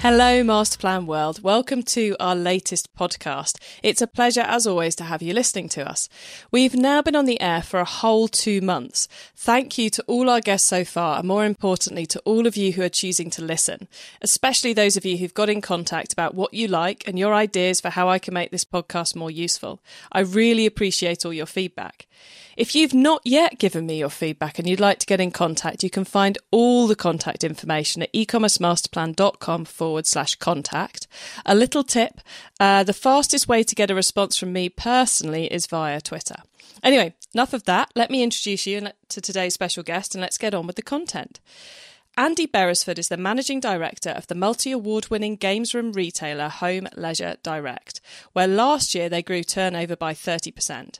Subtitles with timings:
[0.00, 1.42] Hello, Masterplan World.
[1.42, 3.58] Welcome to our latest podcast.
[3.82, 6.08] It's a pleasure, as always, to have you listening to us.
[6.52, 9.08] We've now been on the air for a whole two months.
[9.34, 12.72] Thank you to all our guests so far, and more importantly, to all of you
[12.72, 13.88] who are choosing to listen,
[14.22, 17.80] especially those of you who've got in contact about what you like and your ideas
[17.80, 19.82] for how I can make this podcast more useful.
[20.12, 22.06] I really appreciate all your feedback.
[22.58, 25.84] If you've not yet given me your feedback and you'd like to get in contact,
[25.84, 31.06] you can find all the contact information at ecommercemasterplan.com forward slash contact.
[31.46, 32.20] A little tip
[32.58, 36.34] uh, the fastest way to get a response from me personally is via Twitter.
[36.82, 37.92] Anyway, enough of that.
[37.94, 41.38] Let me introduce you to today's special guest and let's get on with the content.
[42.16, 46.88] Andy Beresford is the managing director of the multi award winning games room retailer Home
[46.96, 48.00] Leisure Direct,
[48.32, 50.98] where last year they grew turnover by 30%.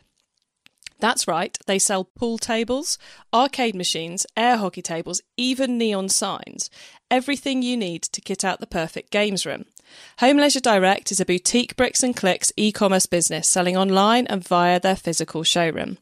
[1.01, 2.99] That's right, they sell pool tables,
[3.33, 6.71] arcade machines, air hockey tables, even neon signs.
[7.11, 9.65] Everything you need to kit out the perfect games room.
[10.19, 14.47] Home Leisure Direct is a boutique bricks and clicks e commerce business selling online and
[14.47, 15.99] via their physical showroom.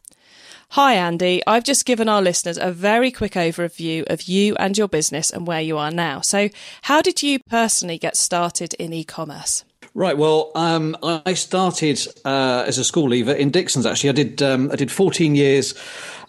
[0.71, 1.43] Hi, Andy.
[1.47, 5.47] I've just given our listeners a very quick overview of you and your business and
[5.47, 6.23] where you are now.
[6.23, 6.49] So,
[6.83, 9.65] how did you personally get started in e commerce?
[9.97, 10.19] Right.
[10.19, 13.87] Well, um, I started uh, as a school leaver in Dixons.
[13.87, 14.43] Actually, I did.
[14.43, 15.73] Um, I did 14 years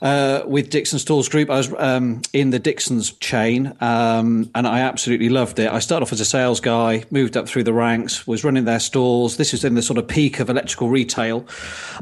[0.02, 1.50] uh, with Dixon Stores Group.
[1.50, 5.72] I was um, in the Dixons chain, um, and I absolutely loved it.
[5.72, 8.80] I started off as a sales guy, moved up through the ranks, was running their
[8.80, 9.38] stores.
[9.38, 11.46] This was in the sort of peak of electrical retail,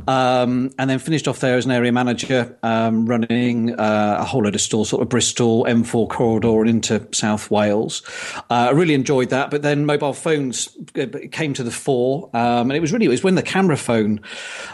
[0.07, 4.43] um, and then finished off there as an area manager, um, running uh, a whole
[4.43, 8.01] load of stores, sort of Bristol, M4 corridor, and into South Wales.
[8.49, 12.69] Uh, I really enjoyed that, but then mobile phones uh, came to the fore, um,
[12.69, 14.21] and it was really it was when the camera phone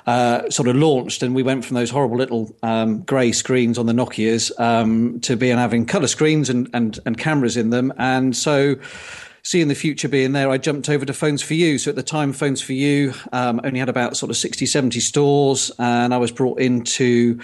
[0.08, 3.88] uh, sort of launched, and we went from those horrible little um, grey screens on
[3.88, 7.92] the Nokia's um, to being having colour screens and, and, and cameras in them.
[7.98, 8.78] And so
[9.44, 11.78] seeing the future being there, I jumped over to Phones 4U.
[11.82, 15.74] So at the time, Phones 4U um, only had about sort of 60, 70 stores,
[15.78, 17.38] and I was brought in to,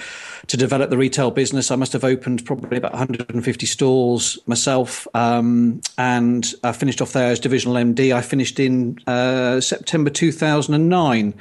[0.48, 1.70] to develop the retail business.
[1.70, 7.30] I must have opened probably about 150 stores myself, um, and I finished off there
[7.30, 8.16] as divisional MD.
[8.16, 11.34] I finished in uh, September 2009.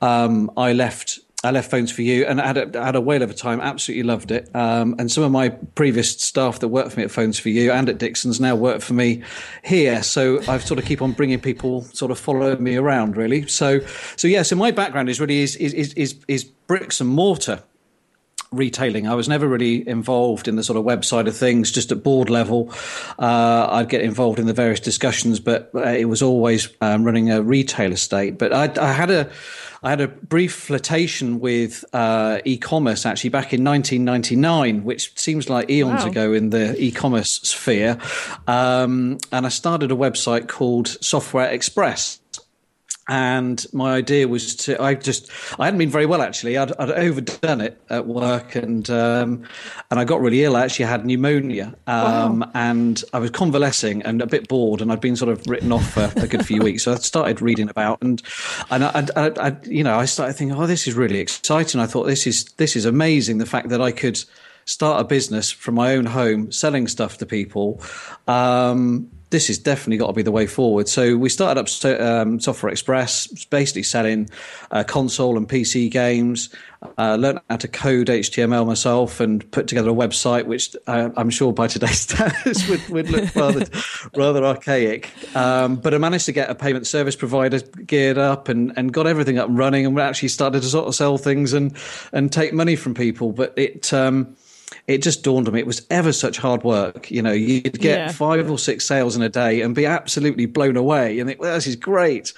[0.00, 3.34] Um, I left I left Phones 4U and I had had a whale of a
[3.34, 3.60] time.
[3.60, 4.50] Absolutely loved it.
[4.56, 7.88] Um, and some of my previous staff that worked for me at Phones 4U and
[7.88, 9.22] at Dixons now work for me
[9.62, 10.02] here.
[10.02, 13.46] So I've sort of keep on bringing people sort of follow me around really.
[13.46, 13.78] So,
[14.16, 17.62] so yeah, so my background is really is, is, is, is bricks and mortar
[18.50, 19.06] retailing.
[19.06, 22.30] I was never really involved in the sort of website of things, just at board
[22.30, 22.72] level.
[23.18, 27.30] Uh, I'd get involved in the various discussions, but uh, it was always um, running
[27.30, 28.38] a retail estate.
[28.38, 29.30] But I, I, had a,
[29.82, 35.68] I had a brief flirtation with uh, e-commerce actually back in 1999, which seems like
[35.70, 36.10] eons wow.
[36.10, 37.98] ago in the e-commerce sphere.
[38.46, 42.20] Um, and I started a website called Software Express
[43.08, 46.56] and my idea was to i just i hadn't been very well actually.
[46.56, 49.44] I'd, I'd overdone it at work and um,
[49.90, 50.56] and i got really ill.
[50.56, 52.50] I actually had pneumonia um, wow.
[52.54, 55.90] and i was convalescing and a bit bored and i'd been sort of written off
[55.90, 56.84] for a good few weeks.
[56.84, 58.22] So i started reading about and
[58.70, 61.80] and I, I, I, you know i started thinking oh this is really exciting.
[61.80, 64.22] I thought this is this is amazing the fact that i could
[64.64, 67.80] start a business from my own home selling stuff to people
[68.26, 70.88] um, this has definitely got to be the way forward.
[70.88, 74.30] So we started up um, Software Express, basically selling
[74.70, 76.48] uh, console and PC games.
[76.96, 81.28] Uh, learned how to code HTML myself and put together a website, which uh, I'm
[81.28, 83.66] sure by today's standards would, would look rather
[84.16, 85.10] rather archaic.
[85.34, 89.08] Um, but I managed to get a payment service provider geared up and, and got
[89.08, 91.76] everything up and running, and we actually started to sort of sell things and
[92.12, 93.32] and take money from people.
[93.32, 94.36] But it um,
[94.86, 97.10] it just dawned on me it was ever such hard work.
[97.10, 98.12] You know, you'd get yeah.
[98.12, 101.54] five or six sales in a day and be absolutely blown away and think, well,
[101.54, 102.32] this is great.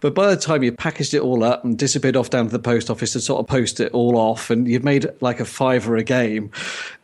[0.00, 2.58] But by the time you packaged it all up and disappeared off down to the
[2.58, 5.96] post office to sort of post it all off and you'd made like a fiver
[5.96, 6.50] a game,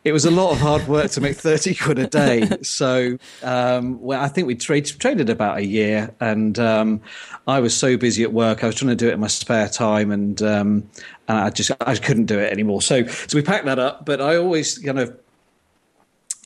[0.03, 2.49] it was a lot of hard work to make 30 quid a day.
[2.61, 7.01] So, um, well, I think we trade, traded about a year and um,
[7.47, 8.63] I was so busy at work.
[8.63, 10.89] I was trying to do it in my spare time and, um,
[11.27, 12.81] and I just I couldn't do it anymore.
[12.81, 15.17] So so we packed that up, but I always kind of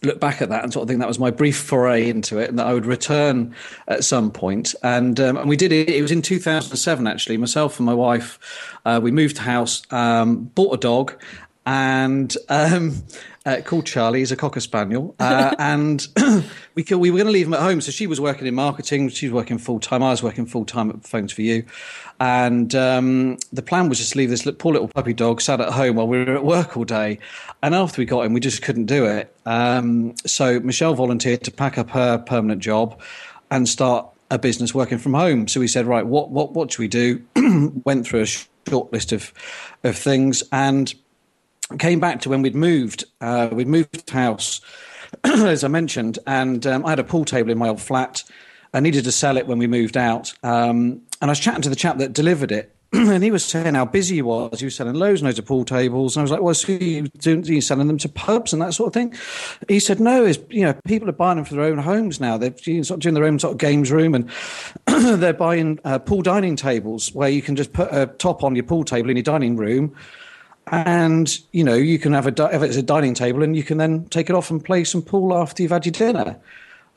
[0.03, 2.49] look back at that and sort of think that was my brief foray into it,
[2.49, 3.55] and that I would return
[3.87, 4.75] at some point.
[4.83, 5.89] And um, and we did it.
[5.89, 7.37] It was in 2007 actually.
[7.37, 8.39] Myself and my wife,
[8.85, 11.13] uh, we moved house, um, bought a dog,
[11.65, 13.03] and um,
[13.45, 14.19] uh, called Charlie.
[14.19, 16.07] He's a cocker spaniel, uh, and
[16.75, 17.81] we could, we were going to leave him at home.
[17.81, 19.09] So she was working in marketing.
[19.09, 20.01] She was working full time.
[20.03, 21.65] I was working full time at Phones 4U,
[22.19, 25.73] and um, the plan was just to leave this poor little puppy dog sat at
[25.73, 27.19] home while we were at work all day.
[27.61, 29.33] And after we got him, we just couldn't do it.
[29.45, 32.99] Um, so Michelle volunteered to pack up her permanent job
[33.51, 35.47] and start a business working from home.
[35.47, 37.23] So we said, right, what what what should we do?
[37.85, 39.31] Went through a short list of
[39.83, 40.93] of things and
[41.79, 43.05] came back to when we'd moved.
[43.21, 44.61] Uh, we'd moved house,
[45.23, 48.23] as I mentioned, and um, I had a pool table in my old flat.
[48.73, 51.69] I needed to sell it when we moved out, um, and I was chatting to
[51.69, 54.59] the chap that delivered it, and he was saying how busy he was.
[54.59, 56.73] He was selling loads and loads of pool tables, and I was like, "Well, so
[56.73, 57.47] you doing?
[57.47, 59.13] Are you selling them to pubs and that sort of thing?"
[59.67, 62.37] He said, "No, it's you know people are buying them for their own homes now.
[62.37, 64.29] They're sort of doing their own sort of games room, and
[65.21, 68.65] they're buying uh, pool dining tables where you can just put a top on your
[68.65, 69.95] pool table in your dining room."
[70.67, 73.77] And you know you can have a if it's a dining table and you can
[73.77, 76.39] then take it off and play some pool after you've had your dinner.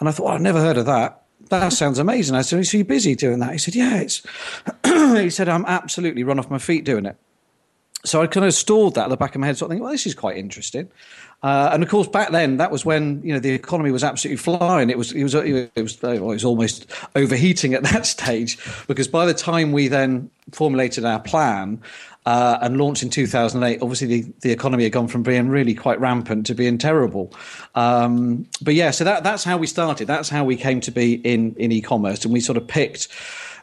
[0.01, 1.23] And i thought well, i've never heard of that.
[1.51, 2.37] That sounds amazing.
[2.37, 3.53] I said so you're busy doing that?
[3.53, 4.23] He said yeah it's
[4.85, 7.17] he said i'm absolutely run off my feet doing it.
[8.05, 9.85] So i kind of stored that at the back of my head sort of thinking
[9.85, 10.91] well this is quite interesting
[11.43, 14.39] uh, and of course, back then, that was when you know the economy was absolutely
[14.39, 14.91] flying.
[14.91, 19.27] It was it was it was, it was almost overheating at that stage because by
[19.27, 21.81] the time we then formulated our plan,
[22.29, 25.99] uh, and launched in 2008, obviously the, the economy had gone from being really quite
[25.99, 27.33] rampant to being terrible.
[27.75, 30.07] Um, but yeah, so that, that's how we started.
[30.07, 32.25] That's how we came to be in, in e-commerce.
[32.25, 33.09] And we sort of picked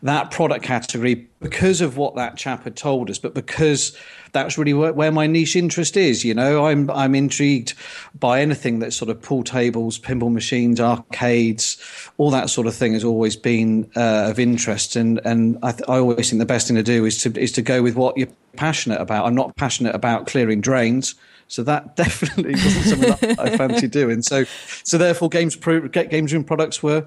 [0.03, 3.97] that product category because of what that chap had told us, but because
[4.31, 6.25] that's really where, my niche interest is.
[6.25, 7.73] You know, I'm I'm intrigued
[8.19, 11.77] by anything that's sort of pool tables, pinball machines, arcades,
[12.17, 14.95] all that sort of thing has always been uh, of interest.
[14.95, 17.51] And and I, th- I always think the best thing to do is to is
[17.53, 18.27] to go with what you're
[18.57, 19.25] passionate about.
[19.25, 21.15] I'm not passionate about clearing drains.
[21.47, 24.21] So that definitely wasn't something I fancy doing.
[24.23, 24.45] So,
[24.83, 27.05] so therefore, games pro, games room products were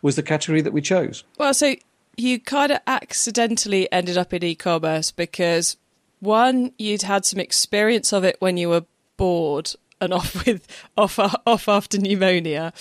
[0.00, 1.24] was the category that we chose.
[1.38, 1.74] Well, so
[2.16, 5.76] you kind of accidentally ended up in e-commerce because
[6.20, 8.84] one, you'd had some experience of it when you were
[9.16, 10.66] bored and off with
[10.96, 12.72] off off after pneumonia.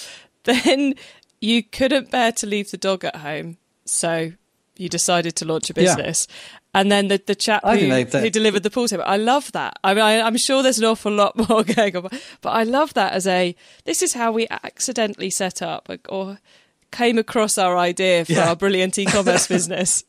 [0.44, 0.96] Then
[1.42, 4.34] you couldn't bear to leave the dog at home, so
[4.78, 6.28] you decided to launch a business.
[6.30, 6.60] Yeah.
[6.72, 9.04] And then the, the chap who, who, delivered the pool table.
[9.06, 9.78] I love that.
[9.84, 12.10] I mean, I, am sure there's an awful lot more going on,
[12.42, 13.56] but I love that as a
[13.86, 16.38] this is how we accidentally set up or
[16.92, 18.50] came across our idea for yeah.
[18.50, 20.04] our brilliant e-commerce business.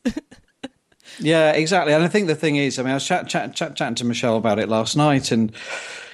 [1.19, 1.93] yeah, exactly.
[1.93, 4.05] And I think the thing is, I mean, I was chat, chat, chat, chatting to
[4.05, 5.51] Michelle about it last night, and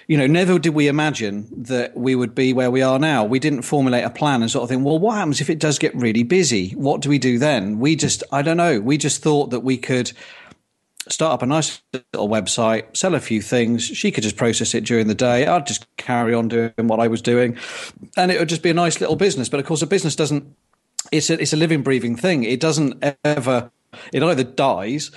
[0.08, 3.26] you know, never did we imagine that we would be where we are now.
[3.26, 5.78] We didn't formulate a plan and sort of think, well, what happens if it does
[5.78, 6.70] get really busy?
[6.72, 7.80] What do we do then?
[7.80, 8.80] We just, I don't know.
[8.80, 10.14] We just thought that we could
[11.12, 13.84] start up a nice little website, sell a few things.
[13.84, 15.46] She could just process it during the day.
[15.46, 17.58] I'd just carry on doing what I was doing,
[18.16, 19.50] and it would just be a nice little business.
[19.50, 20.56] But of course, a business doesn't.
[21.12, 22.44] It's a, it's a living, breathing thing.
[22.44, 23.72] It doesn't ever
[24.12, 25.12] it either dies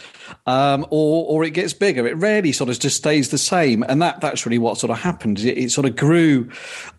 [0.46, 2.06] um, or or it gets bigger.
[2.06, 4.98] It rarely sort of just stays the same, and that that's really what sort of
[5.00, 5.40] happened.
[5.40, 6.48] It, it sort of grew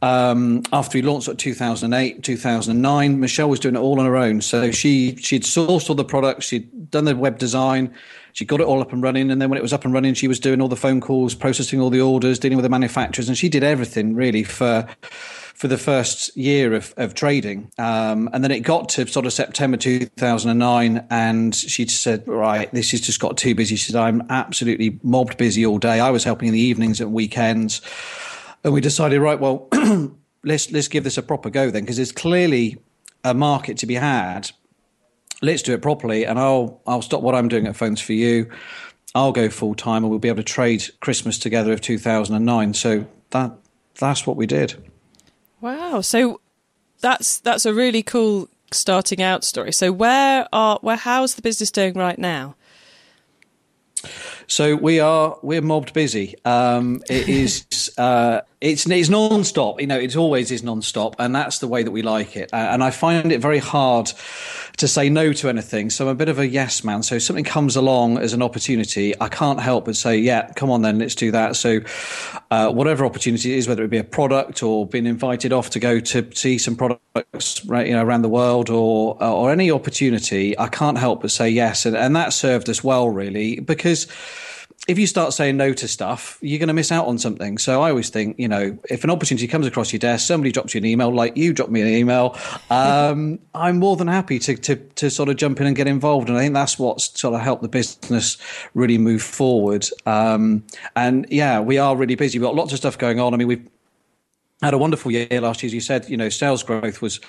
[0.01, 3.19] um, after we launched at 2008, 2009.
[3.19, 6.45] Michelle was doing it all on her own, so she she'd sourced all the products,
[6.45, 7.93] she'd done the web design,
[8.33, 10.13] she got it all up and running, and then when it was up and running,
[10.13, 13.27] she was doing all the phone calls, processing all the orders, dealing with the manufacturers,
[13.27, 14.87] and she did everything really for
[15.61, 17.71] for the first year of, of trading.
[17.77, 22.89] Um, and then it got to sort of September 2009, and she said, Right, this
[22.89, 23.75] has just got too busy.
[23.75, 25.99] She said, I'm absolutely mobbed busy all day.
[25.99, 27.79] I was helping in the evenings and weekends.
[28.63, 29.67] And we decided, right, well,
[30.43, 32.77] let's let's give this a proper go then, because there's clearly
[33.23, 34.49] a market to be had.
[35.41, 38.51] Let's do it properly, and I'll I'll stop what I'm doing at Phones 4U.
[39.13, 42.73] I'll go full time, and we'll be able to trade Christmas together of 2009.
[42.73, 43.51] So that
[43.95, 44.75] that's what we did.
[45.59, 46.01] Wow.
[46.01, 46.41] So
[47.01, 49.73] that's that's a really cool starting out story.
[49.73, 52.55] So where are where how's the business doing right now?
[54.47, 56.35] So we are we're mobbed busy.
[56.45, 59.81] Um, it is uh, it's it's non-stop.
[59.81, 62.53] You know, it always is non-stop, and that's the way that we like it.
[62.53, 64.11] Uh, and I find it very hard
[64.77, 65.89] to say no to anything.
[65.89, 67.03] So I'm a bit of a yes man.
[67.03, 70.69] So if something comes along as an opportunity, I can't help but say, yeah, come
[70.69, 71.55] on then, let's do that.
[71.55, 71.79] So
[72.51, 75.79] uh, whatever opportunity it is, whether it be a product or being invited off to
[75.79, 80.57] go to see some products right, you know, around the world or or any opportunity,
[80.57, 81.85] I can't help but say yes.
[81.85, 84.07] And, and that served us well, really, because
[84.87, 87.59] if you start saying no to stuff, you're going to miss out on something.
[87.59, 90.73] So I always think, you know, if an opportunity comes across your desk, somebody drops
[90.73, 92.35] you an email, like you dropped me an email,
[92.71, 96.29] um, I'm more than happy to, to, to sort of jump in and get involved.
[96.29, 98.37] And I think that's what's sort of helped the business
[98.73, 99.85] really move forward.
[100.07, 100.63] Um,
[100.95, 102.39] and yeah, we are really busy.
[102.39, 103.35] We've got lots of stuff going on.
[103.35, 103.70] I mean, we've
[104.61, 106.07] had a wonderful year last year, as you said.
[106.09, 107.19] You know, sales growth was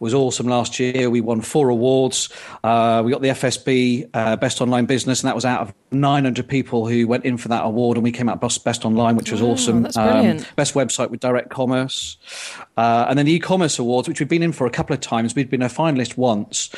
[0.00, 1.08] was awesome last year.
[1.08, 2.28] We won four awards.
[2.64, 6.48] Uh, we got the FSB uh, Best Online Business, and that was out of 900
[6.48, 9.30] people who went in for that award, and we came out best, best online, which
[9.30, 9.82] was wow, awesome.
[9.82, 10.40] That's brilliant.
[10.40, 12.16] Um, best website with direct commerce,
[12.76, 15.34] uh, and then the e-commerce awards, which we've been in for a couple of times.
[15.34, 16.70] We'd been a finalist once.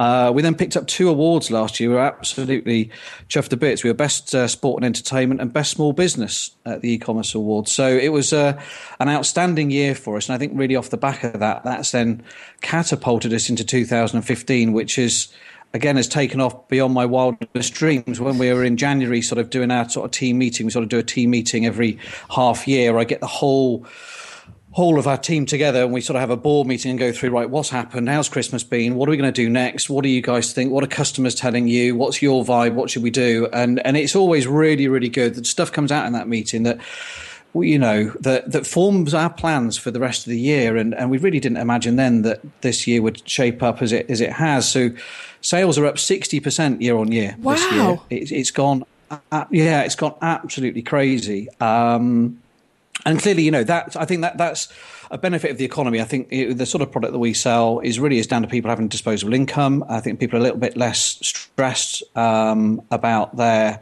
[0.00, 1.90] Uh, we then picked up two awards last year.
[1.90, 2.90] We were absolutely
[3.28, 3.84] chuffed to bits.
[3.84, 7.72] We were best uh, sport and entertainment and best small business at the e-commerce awards.
[7.72, 8.60] So it was uh,
[9.00, 10.28] an outstanding outstanding year for us.
[10.28, 12.22] And I think really off the back of that, that's then
[12.60, 15.28] catapulted us into 2015, which is
[15.74, 18.20] again has taken off beyond my wildest dreams.
[18.20, 20.84] When we were in January, sort of doing our sort of team meeting, we sort
[20.84, 21.98] of do a team meeting every
[22.30, 22.98] half year.
[22.98, 23.86] I get the whole
[24.72, 27.10] whole of our team together and we sort of have a board meeting and go
[27.10, 30.02] through right what's happened how's christmas been what are we going to do next what
[30.02, 33.10] do you guys think what are customers telling you what's your vibe what should we
[33.10, 36.64] do and and it's always really really good that stuff comes out in that meeting
[36.64, 36.78] that
[37.54, 41.10] you know that that forms our plans for the rest of the year and and
[41.10, 44.32] we really didn't imagine then that this year would shape up as it as it
[44.32, 44.90] has so
[45.40, 47.52] sales are up 60% year on year wow.
[47.52, 52.40] this year it, has gone uh, yeah it's gone absolutely crazy um,
[53.06, 54.68] and clearly you know that i think that that's
[55.10, 56.00] a benefit of the economy.
[56.00, 58.68] I think the sort of product that we sell is really is down to people
[58.68, 59.84] having disposable income.
[59.88, 63.80] I think people are a little bit less stressed um, about their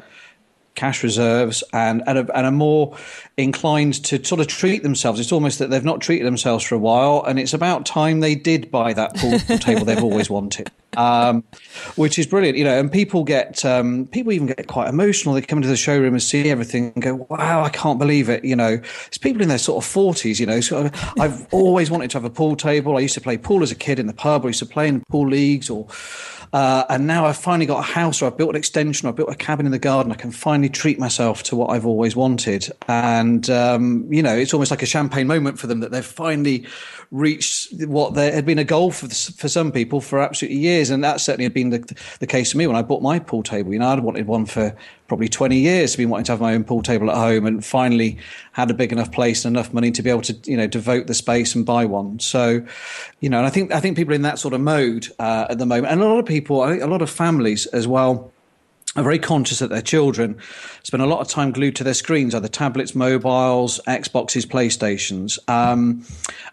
[0.76, 2.96] cash reserves and and are, and are more
[3.36, 5.18] inclined to sort of treat themselves.
[5.18, 8.34] It's almost that they've not treated themselves for a while, and it's about time they
[8.34, 11.42] did buy that pool table they've always wanted, um,
[11.96, 12.56] which is brilliant.
[12.56, 15.34] You know, and people get um, people even get quite emotional.
[15.34, 18.44] They come into the showroom and see everything and go, "Wow, I can't believe it!"
[18.44, 20.38] You know, it's people in their sort of forties.
[20.38, 22.96] You know, so I've always wanted to have a pool table.
[22.96, 24.44] I used to play pool as a kid in the pub.
[24.44, 25.88] I used to play in pool leagues or
[26.52, 29.16] uh, and now I've finally got a house or I've built an extension or I've
[29.16, 30.12] built a cabin in the garden.
[30.12, 32.70] I can finally treat myself to what I've always wanted.
[32.88, 36.66] And, um, you know, it's almost like a champagne moment for them that they've finally
[37.10, 40.90] reached what there had been a goal for, for some people for absolutely years.
[40.90, 43.42] And that certainly had been the, the case for me when I bought my pool
[43.42, 43.72] table.
[43.72, 44.76] You know, I'd wanted one for
[45.08, 48.18] probably 20 years been wanting to have my own pool table at home and finally
[48.52, 51.06] had a big enough place and enough money to be able to you know devote
[51.06, 52.64] the space and buy one so
[53.20, 55.58] you know and i think i think people in that sort of mode uh, at
[55.58, 58.32] the moment and a lot of people a lot of families as well
[58.96, 60.38] are very conscious that their children
[60.82, 65.38] spend a lot of time glued to their screens, either tablets, mobiles, Xboxes, PlayStations.
[65.50, 66.04] Um,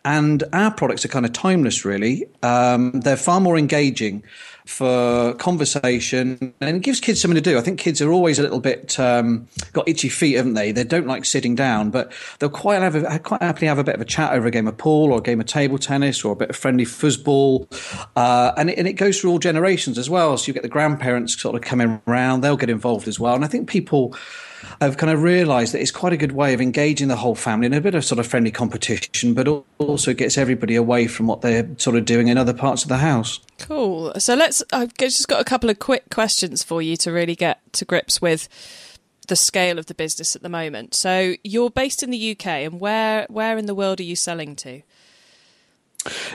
[0.04, 2.26] and our products are kind of timeless, really.
[2.42, 4.24] Um, they're far more engaging
[4.66, 7.58] for conversation and it gives kids something to do.
[7.58, 10.72] I think kids are always a little bit um, got itchy feet, haven't they?
[10.72, 13.96] They don't like sitting down, but they'll quite have a, quite happily have a bit
[13.96, 16.34] of a chat over a game of pool or a game of table tennis or
[16.34, 17.68] a bit of friendly foosball.
[18.16, 20.38] Uh, and, it, and it goes through all generations as well.
[20.38, 23.36] So you get the grandparents sort of coming around, they'll get involved as well.
[23.36, 24.16] And I think people
[24.82, 27.68] I've kind of realised that it's quite a good way of engaging the whole family
[27.68, 31.42] in a bit of sort of friendly competition, but also gets everybody away from what
[31.42, 33.40] they're sort of doing in other parts of the house.
[33.60, 34.14] Cool.
[34.20, 34.64] So let's.
[34.72, 38.22] I've just got a couple of quick questions for you to really get to grips
[38.22, 38.48] with
[39.28, 40.94] the scale of the business at the moment.
[40.94, 44.56] So you're based in the UK, and where where in the world are you selling
[44.58, 44.82] to?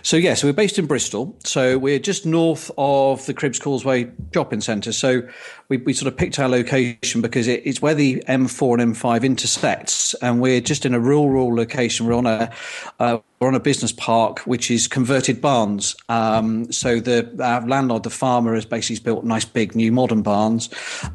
[0.03, 1.37] So yeah, so we're based in Bristol.
[1.45, 4.93] So we're just north of the Cribbs Causeway shopping centre.
[4.93, 5.29] So
[5.69, 9.23] we, we sort of picked our location because it, it's where the M4 and M5
[9.23, 12.07] intersects, and we're just in a rural location.
[12.07, 12.51] We're on a
[12.99, 15.95] uh, we're on a business park which is converted barns.
[16.09, 17.31] Um, so the
[17.67, 20.69] landlord, the farmer, has basically built nice big new modern barns,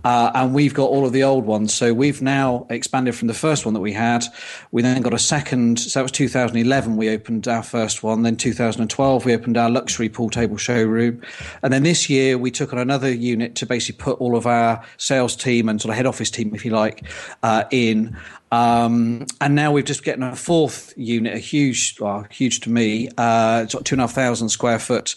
[0.05, 1.73] uh, and we've got all of the old ones.
[1.73, 4.23] So we've now expanded from the first one that we had.
[4.71, 5.79] We then got a second.
[5.79, 6.95] So that was 2011.
[6.95, 8.21] We opened our first one.
[8.21, 11.21] Then 2012 we opened our luxury pool table showroom,
[11.61, 14.83] and then this year we took on another unit to basically put all of our
[14.97, 17.03] sales team and sort of head office team, if you like,
[17.43, 18.17] uh, in.
[18.51, 23.09] Um, and now we've just getting a fourth unit, a huge, well, huge to me,
[23.17, 25.15] uh, two and a half thousand square foot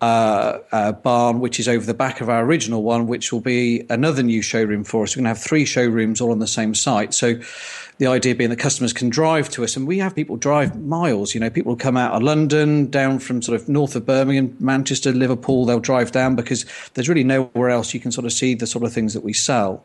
[0.00, 3.84] uh, uh, barn, which is over the back of our original one, which will be
[3.90, 5.14] another new showroom for us.
[5.14, 7.14] We're going to have three showrooms all on the same site.
[7.14, 7.40] So
[7.98, 11.34] the idea being that customers can drive to us, and we have people drive miles.
[11.34, 15.12] You know, people come out of London, down from sort of north of Birmingham, Manchester,
[15.12, 15.64] Liverpool.
[15.64, 16.64] They'll drive down because
[16.94, 19.32] there's really nowhere else you can sort of see the sort of things that we
[19.32, 19.84] sell.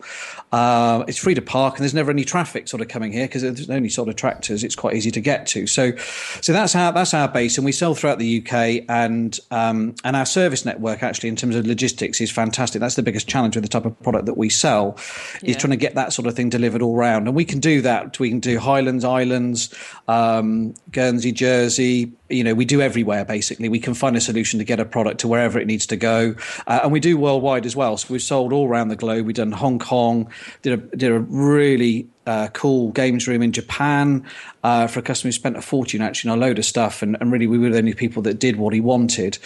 [0.52, 3.42] Uh, it's free to park, and there's never any traffic sort of coming here because
[3.42, 4.64] there's only sort of tractors.
[4.64, 5.66] It's quite easy to get to.
[5.66, 5.96] So,
[6.42, 10.16] so that's our that's our base, and we sell throughout the UK, and um, and
[10.16, 12.80] our service network actually in terms of logistics is fantastic.
[12.80, 14.98] That's the biggest challenge with the type of product that we sell,
[15.42, 15.52] yeah.
[15.52, 17.82] is trying to get that sort of thing delivered all round, and we can do
[17.82, 19.74] that we can do Highlands Islands,
[20.08, 23.70] um, Guernsey, Jersey, you know, we do everywhere basically.
[23.70, 26.36] We can find a solution to get a product to wherever it needs to go,
[26.68, 27.98] uh, and we do worldwide as well.
[27.98, 29.26] So we've sold all around the globe.
[29.26, 30.30] We've done Hong Kong,
[30.62, 34.26] did a did a really uh, cool games room in Japan
[34.64, 37.18] uh, for a customer who spent a fortune actually on a load of stuff, and,
[37.20, 39.38] and really we were the only people that did what he wanted.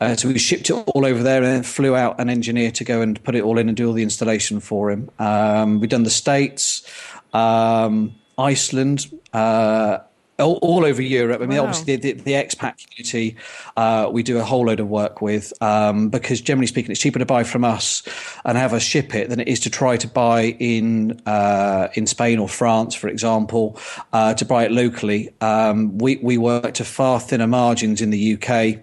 [0.00, 2.84] Uh, so we shipped it all over there and then flew out an engineer to
[2.84, 5.10] go and put it all in and do all the installation for him.
[5.18, 6.86] Um, we've done the States,
[7.32, 9.98] um, Iceland, uh,
[10.38, 11.40] all, all, over Europe.
[11.40, 11.64] I mean, wow.
[11.64, 13.36] obviously, the, the, the, expat community,
[13.76, 17.18] uh, we do a whole load of work with um, because, generally speaking, it's cheaper
[17.18, 18.02] to buy from us
[18.44, 22.06] and have us ship it than it is to try to buy in uh, in
[22.06, 23.78] Spain or France, for example,
[24.12, 25.30] uh, to buy it locally.
[25.40, 28.82] Um, we we work to far thinner margins in the UK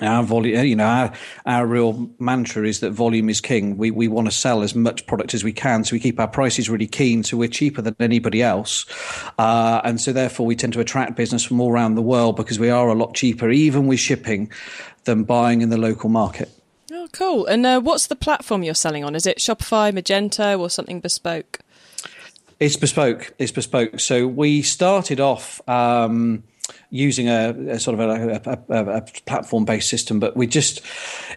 [0.00, 1.12] our volume, you know, our,
[1.46, 3.76] our real mantra is that volume is king.
[3.76, 6.28] We we want to sell as much product as we can, so we keep our
[6.28, 7.22] prices really keen.
[7.22, 8.86] So we're cheaper than anybody else,
[9.38, 12.58] uh, and so therefore we tend to attract business from all around the world because
[12.58, 14.50] we are a lot cheaper, even with shipping,
[15.04, 16.50] than buying in the local market.
[16.92, 17.46] Oh, cool!
[17.46, 19.14] And uh, what's the platform you're selling on?
[19.14, 21.60] Is it Shopify, Magento, or something bespoke?
[22.60, 23.32] It's bespoke.
[23.38, 24.00] It's bespoke.
[24.00, 25.60] So we started off.
[25.68, 26.44] Um,
[26.90, 30.80] using a, a sort of a, a, a platform based system, but we just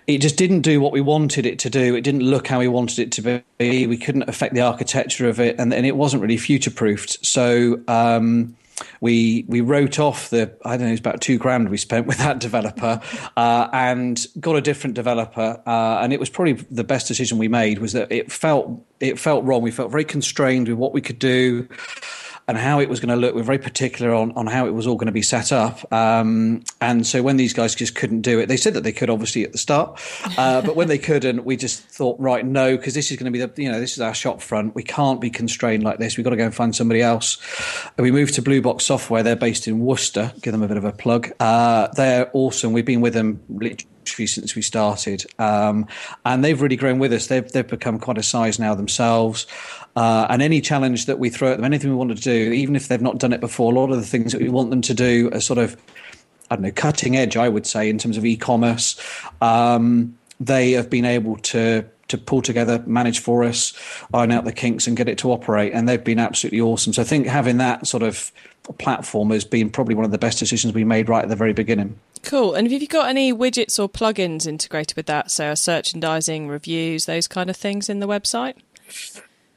[0.06, 1.96] it just didn't do what we wanted it to do.
[1.96, 3.88] It didn't look how we wanted it to be.
[3.88, 7.26] We couldn't affect the architecture of it, and, and it wasn't really future proofed.
[7.26, 7.82] So.
[7.88, 8.56] Um,
[9.02, 12.20] we we wrote off the I don't know it's about two grand we spent with
[12.20, 13.02] that developer
[13.36, 17.48] uh, and got a different developer uh, and it was probably the best decision we
[17.48, 21.02] made was that it felt it felt wrong we felt very constrained with what we
[21.02, 21.68] could do
[22.48, 23.36] and how it was going to look.
[23.36, 25.92] We're very particular on, on how it was all going to be set up.
[25.92, 29.10] Um, and so when these guys just couldn't do it, they said that they could
[29.10, 30.00] obviously at the start,
[30.38, 33.38] uh, but when they couldn't, we just thought, right, no, because this is going to
[33.38, 34.75] be the, you know, this is our shop front.
[34.75, 36.18] We can't be constrained like this.
[36.18, 37.38] We've got to go and find somebody else.
[37.98, 39.24] And we moved to Blue Box Software.
[39.24, 40.32] They're based in Worcester.
[40.42, 41.32] Give them a bit of a plug.
[41.39, 42.72] Uh, they're awesome.
[42.72, 45.88] We've been with them literally since we started, um,
[46.26, 47.28] and they've really grown with us.
[47.28, 49.48] They've they've become quite a size now themselves.
[49.96, 52.76] Uh, and any challenge that we throw at them, anything we want to do, even
[52.76, 54.82] if they've not done it before, a lot of the things that we want them
[54.82, 55.76] to do are sort of,
[56.52, 59.02] I don't know, cutting edge, I would say, in terms of e-commerce.
[59.42, 63.74] Um, they have been able to to pull together, manage for us,
[64.13, 65.74] iron out the kinks, and get it to operate.
[65.74, 66.93] And they've been absolutely awesome.
[66.93, 68.32] So I think having that sort of
[68.78, 71.54] platform has been probably one of the best decisions we made right at the very
[71.54, 71.98] beginning.
[72.23, 72.56] Cool.
[72.56, 75.32] And have you got any widgets or plugins integrated with that?
[75.32, 78.56] So, merchandising, reviews, those kind of things in the website?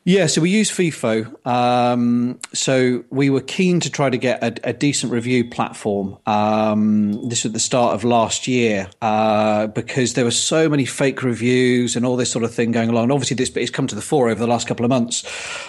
[0.05, 1.47] Yeah, so we use Feefo.
[1.47, 6.17] Um, so we were keen to try to get a, a decent review platform.
[6.25, 11.23] Um, this was the start of last year uh, because there were so many fake
[11.23, 13.05] reviews and all this sort of thing going along.
[13.05, 15.27] And obviously, this has come to the fore over the last couple of months,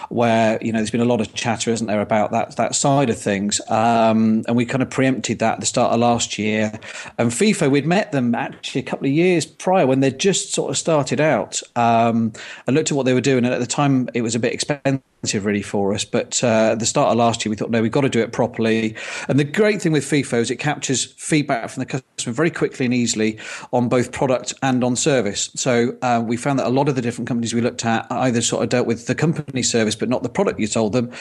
[0.08, 3.10] where you know there's been a lot of chatter, isn't there, about that that side
[3.10, 3.60] of things.
[3.70, 6.72] Um, and we kind of preempted that at the start of last year.
[7.18, 10.70] And Feefo, we'd met them actually a couple of years prior when they just sort
[10.70, 12.32] of started out um,
[12.66, 13.44] and looked at what they were doing.
[13.44, 16.04] And at the time, it was a bit expensive really for us.
[16.04, 18.22] But uh, at the start of last year, we thought, no, we've got to do
[18.22, 18.96] it properly.
[19.28, 22.86] And the great thing with Feefo is it captures feedback from the customer very quickly
[22.86, 23.38] and easily
[23.72, 25.52] on both product and on service.
[25.56, 28.42] So uh, we found that a lot of the different companies we looked at either
[28.42, 31.12] sort of dealt with the company service, but not the product you sold them,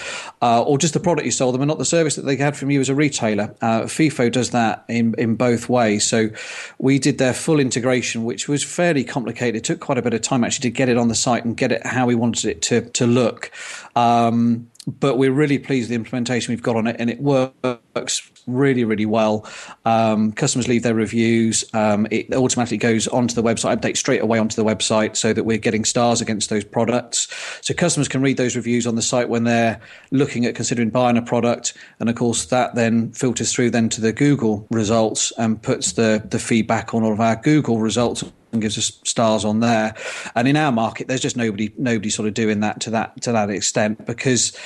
[0.41, 2.57] uh, or just the product you sold them and not the service that they had
[2.57, 3.55] from you as a retailer.
[3.61, 6.09] Uh, Feefo does that in, in both ways.
[6.09, 6.31] So
[6.79, 9.57] we did their full integration, which was fairly complicated.
[9.57, 11.57] It took quite a bit of time actually to get it on the site and
[11.57, 13.51] get it how we wanted it to, to look.
[13.97, 18.31] Um, but we're really pleased with the implementation we've got on it, and it works
[18.47, 19.47] really, really well.
[19.85, 21.65] Um, customers leave their reviews.
[21.75, 25.45] Um, it automatically goes onto the website, updates straight away onto the website, so that
[25.45, 27.29] we're getting stars against those products.
[27.61, 31.17] So customers can read those reviews on the site when they're looking at considering buying
[31.17, 35.63] a product, and of course that then filters through then to the Google results and
[35.63, 39.61] puts the the feedback on all of our Google results and gives us stars on
[39.61, 39.95] there.
[40.35, 43.33] And in our market, there's just nobody nobody sort of doing that to that to
[43.33, 44.57] that extent because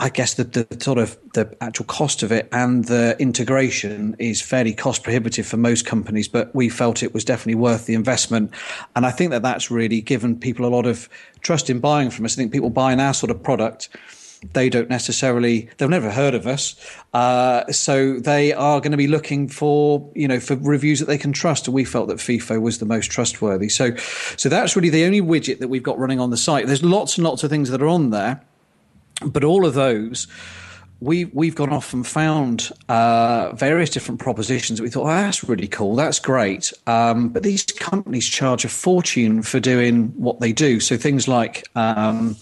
[0.00, 4.40] I guess the, the sort of the actual cost of it and the integration is
[4.40, 8.52] fairly cost prohibitive for most companies, but we felt it was definitely worth the investment.
[8.94, 11.08] And I think that that's really given people a lot of
[11.40, 12.34] trust in buying from us.
[12.34, 13.88] I think people buying our sort of product
[14.52, 16.76] they don't necessarily they've never heard of us.
[17.14, 21.18] Uh, so they are going to be looking for you know for reviews that they
[21.18, 21.66] can trust.
[21.66, 23.68] And we felt that Feefo was the most trustworthy.
[23.68, 23.96] So
[24.36, 26.66] so that's really the only widget that we've got running on the site.
[26.66, 28.42] There's lots and lots of things that are on there
[29.26, 30.26] but all of those
[31.00, 34.82] we we've gone off and found uh, various different propositions.
[34.82, 36.72] We thought, oh, that's really cool, that's great.
[36.88, 40.80] Um, but these companies charge a fortune for doing what they do.
[40.80, 42.36] So things like um,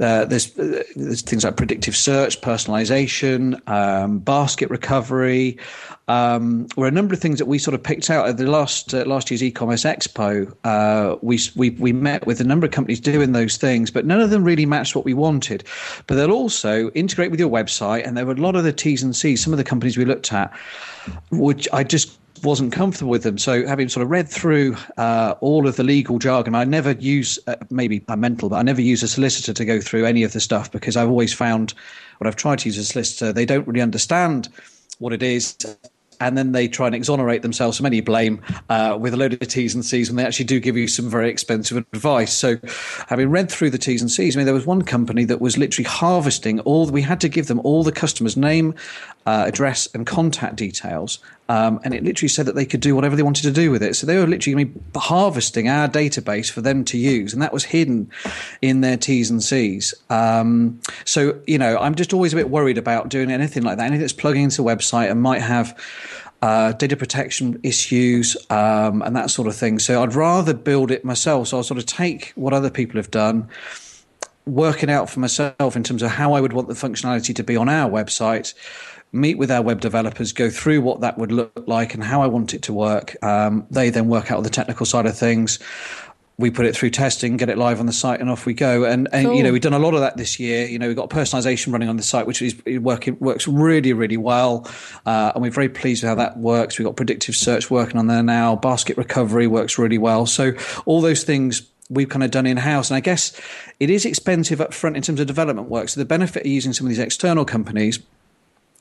[0.00, 5.58] uh, there's, uh, there's things like predictive search, personalization, um, basket recovery.
[6.06, 8.94] Um, were a number of things that we sort of picked out at the last
[8.94, 10.54] uh, last year's e-commerce expo.
[10.64, 14.20] Uh, we, we we met with a number of companies doing those things, but none
[14.20, 15.64] of them really matched what we wanted.
[16.06, 19.02] But they'll also integrate with your website, and there were a lot of the T's
[19.02, 19.42] and C's.
[19.42, 20.50] Some of the companies we looked at,
[21.30, 23.38] which I just wasn't comfortable with them.
[23.38, 27.38] So having sort of read through uh, all of the legal jargon, I never use
[27.46, 30.32] uh, maybe I'm mental, but I never use a solicitor to go through any of
[30.32, 31.74] the stuff because I've always found
[32.18, 34.48] when I've tried to use a solicitor, they don't really understand
[34.98, 35.56] what it is
[36.20, 39.40] and then they try and exonerate themselves from any blame uh, with a load of
[39.40, 42.32] T's and C's and they actually do give you some very expensive advice.
[42.32, 42.56] So,
[43.06, 45.56] having read through the T's and C's, I mean, there was one company that was
[45.56, 48.74] literally harvesting all, we had to give them all the customer's name,
[49.28, 51.18] uh, address, and contact details.
[51.50, 53.82] Um, and it literally said that they could do whatever they wanted to do with
[53.82, 53.94] it.
[53.94, 58.10] So they were literally harvesting our database for them to use, and that was hidden
[58.62, 59.92] in their T's and C's.
[60.08, 63.84] Um, so you know, I'm just always a bit worried about doing anything like that.
[63.84, 65.78] Anything that's plugging into a website and might have
[66.40, 69.78] uh, data protection issues um, and that sort of thing.
[69.78, 71.48] So I'd rather build it myself.
[71.48, 73.48] So I'll sort of take what other people have done,
[74.46, 77.44] work it out for myself in terms of how I would want the functionality to
[77.44, 78.54] be on our website.
[79.10, 82.26] Meet with our web developers, go through what that would look like and how I
[82.26, 83.16] want it to work.
[83.22, 85.58] Um, they then work out the technical side of things
[86.38, 88.84] we put it through testing, get it live on the site, and off we go.
[88.84, 89.34] And, and cool.
[89.36, 90.66] you know, we've done a lot of that this year.
[90.66, 94.16] You know, we've got personalization running on the site, which is working works really, really
[94.16, 94.64] well,
[95.04, 96.78] uh, and we're very pleased with how that works.
[96.78, 98.54] We've got predictive search working on there now.
[98.54, 100.26] Basket recovery works really well.
[100.26, 100.52] So
[100.86, 102.90] all those things we've kind of done in house.
[102.90, 103.38] And I guess
[103.80, 105.88] it is expensive up front in terms of development work.
[105.88, 107.98] So the benefit of using some of these external companies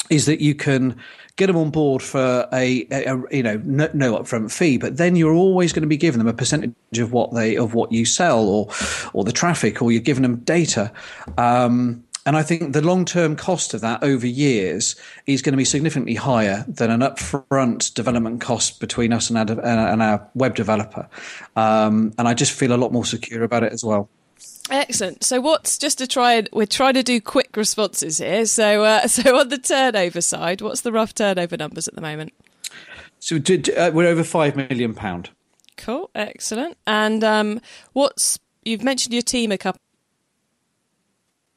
[0.09, 0.95] is that you can
[1.35, 4.97] get them on board for a, a, a, you know no, no, upfront fee, but
[4.97, 7.91] then you're always going to be giving them a percentage of what they of what
[7.91, 8.69] you sell or
[9.13, 10.91] or the traffic, or you're giving them data.
[11.37, 15.57] Um, and I think the long term cost of that over years is going to
[15.57, 20.53] be significantly higher than an upfront development cost between us and our, and our web
[20.53, 21.07] developer.
[21.55, 24.09] Um, and I just feel a lot more secure about it as well.
[24.69, 25.23] Excellent.
[25.23, 28.45] So, what's just to try and we're trying to do quick responses here.
[28.45, 32.33] So, uh, so on the turnover side, what's the rough turnover numbers at the moment?
[33.19, 35.29] So, did, uh, we're over five million pound.
[35.77, 36.77] Cool, excellent.
[36.85, 37.61] And um,
[37.93, 39.79] what's you've mentioned your team a couple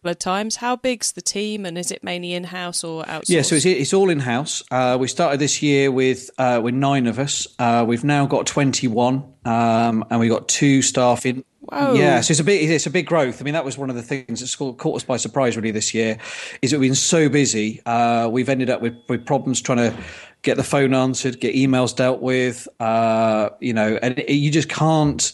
[0.05, 0.57] of times.
[0.57, 3.29] How big's the team, and is it mainly in house or outsourced?
[3.29, 4.63] Yeah, so it's, it's all in house.
[4.71, 7.49] Uh, we started this year with uh, with nine of us.
[7.59, 11.93] Uh, we've now got twenty one, um, and we've got two staff in Wow.
[11.93, 13.43] Yeah, so it's a big it's a big growth.
[13.43, 15.93] I mean, that was one of the things that caught us by surprise really this
[15.93, 16.17] year.
[16.63, 17.83] Is that we've been so busy.
[17.85, 19.95] Uh, we've ended up with, with problems trying to
[20.41, 22.67] get the phone answered, get emails dealt with.
[22.81, 25.33] Uh, you know, and it, you just can't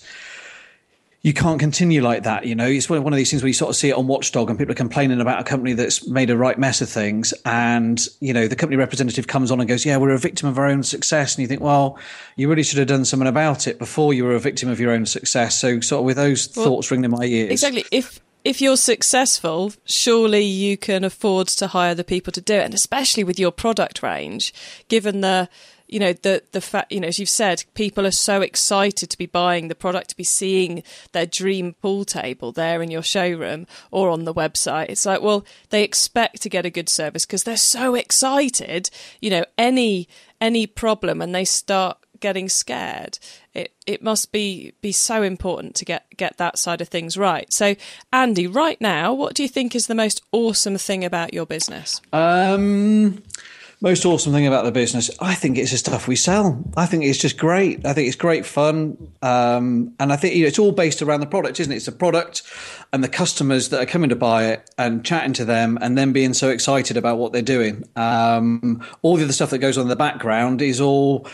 [1.26, 2.46] you can't continue like that.
[2.46, 4.48] You know, it's one of these things where you sort of see it on Watchdog
[4.48, 7.34] and people are complaining about a company that's made a right mess of things.
[7.44, 10.56] And, you know, the company representative comes on and goes, yeah, we're a victim of
[10.56, 11.34] our own success.
[11.34, 11.98] And you think, well,
[12.36, 14.92] you really should have done something about it before you were a victim of your
[14.92, 15.56] own success.
[15.58, 17.50] So sort of with those well, thoughts ringing in my ears.
[17.50, 17.84] Exactly.
[17.90, 22.66] If, if you're successful, surely you can afford to hire the people to do it.
[22.66, 24.54] And especially with your product range,
[24.86, 25.48] given the,
[25.88, 29.18] you know the the fact you know as you've said people are so excited to
[29.18, 33.66] be buying the product to be seeing their dream pool table there in your showroom
[33.90, 34.88] or on the website.
[34.88, 39.30] It's like well they expect to get a good service because they're so excited you
[39.30, 40.08] know any
[40.40, 43.18] any problem and they start getting scared
[43.54, 47.52] it it must be be so important to get get that side of things right.
[47.52, 47.74] So
[48.12, 52.00] andy right now what do you think is the most awesome thing about your business?
[52.12, 53.22] Um
[53.80, 56.64] most awesome thing about the business, I think it's the stuff we sell.
[56.76, 57.84] I think it's just great.
[57.84, 61.20] I think it's great fun, um, and I think you know, it's all based around
[61.20, 61.76] the product, isn't it?
[61.76, 62.42] It's the product
[62.92, 66.12] and the customers that are coming to buy it and chatting to them, and then
[66.12, 67.84] being so excited about what they're doing.
[67.96, 71.26] Um, all the other stuff that goes on in the background is all,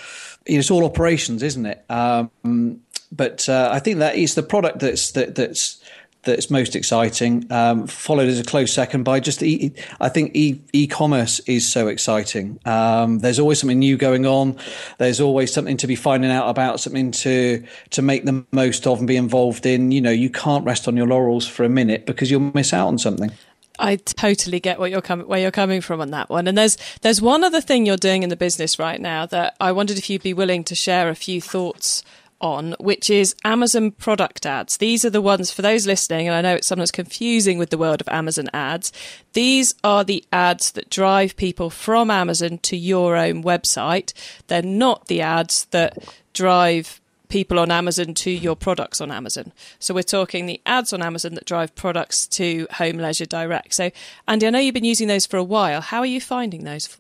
[0.47, 1.85] you know, it's all operations, isn't it?
[1.89, 2.81] Um,
[3.13, 5.82] but uh, I think that is the product that's that, that's
[6.25, 10.87] that's most exciting, um, followed as a close second by just e- I think e-
[10.87, 12.61] commerce is so exciting.
[12.65, 14.57] Um, there's always something new going on.
[14.99, 18.99] There's always something to be finding out about, something to to make the most of
[18.99, 19.91] and be involved in.
[19.91, 22.89] You know, you can't rest on your laurels for a minute because you'll miss out
[22.89, 23.33] on something.
[23.79, 26.47] I totally get what you're coming where you're coming from on that one.
[26.47, 29.73] And there's there's one other thing you're doing in the business right now that I
[29.73, 32.05] wondered if you'd be willing to share a few thoughts
[32.43, 34.77] on, which is Amazon product ads.
[34.77, 37.79] These are the ones for those listening, and I know it's sometimes confusing with the
[37.79, 38.93] world of Amazon ads.
[39.33, 44.13] These are the ads that drive people from Amazon to your own website.
[44.49, 45.97] They're not the ads that
[46.35, 49.53] drive people on Amazon to your products on Amazon.
[49.79, 53.73] So we're talking the ads on Amazon that drive products to Home Leisure Direct.
[53.73, 53.91] So,
[54.29, 55.81] Andy, I know you've been using those for a while.
[55.81, 56.99] How are you finding those?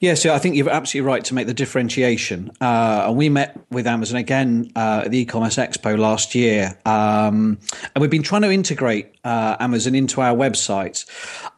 [0.00, 2.50] Yeah, so I think you're absolutely right to make the differentiation.
[2.60, 7.58] Uh, and we met with Amazon again uh, at the e-commerce expo last year, um,
[7.94, 11.04] and we've been trying to integrate uh, Amazon into our website.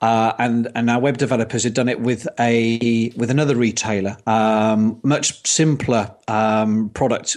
[0.00, 5.00] Uh, and and our web developers had done it with a with another retailer, um,
[5.02, 7.36] much simpler um, product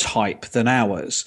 [0.00, 1.24] type than ours.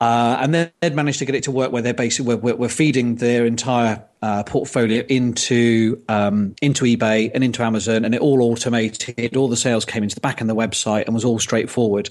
[0.00, 2.68] Uh, and then they'd managed to get it to work where they're basically we're, we're
[2.68, 8.42] feeding their entire uh, portfolio into um, into eBay and into Amazon, and it all
[8.42, 9.36] automated.
[9.36, 12.08] All the sales came into the back end of the website and was all straightforward.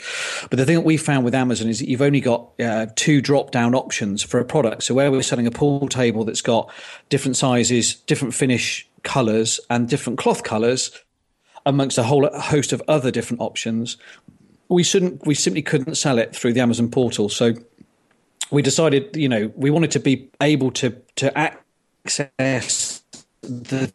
[0.50, 3.21] But the thing that we found with Amazon is that you've only got uh, two
[3.21, 4.84] drop down options for a product.
[4.84, 6.71] So where we're selling a pool table that's got
[7.10, 10.91] different sizes, different finish colors, and different cloth colors,
[11.65, 13.97] amongst a whole host of other different options,
[14.70, 17.30] we shouldn't we simply couldn't sell it through the Amazon portal.
[17.30, 17.54] So
[18.52, 23.04] we decided, you know, we wanted to be able to to access
[23.42, 23.92] the